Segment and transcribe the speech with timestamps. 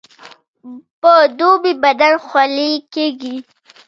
[1.01, 3.35] په دوبي بدن خولې کیږي